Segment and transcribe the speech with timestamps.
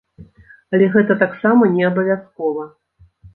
[0.77, 2.67] Але гэта таксама не абавязкова.